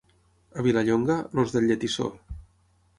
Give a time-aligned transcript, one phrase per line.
[0.61, 2.13] A Vilallonga, els del lletissó.